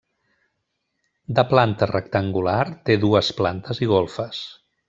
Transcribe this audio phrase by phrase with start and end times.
[1.39, 2.57] De planta rectangular,
[2.91, 4.45] té dues plantes i golfes.